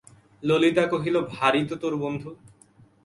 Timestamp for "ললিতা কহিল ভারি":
0.43-1.61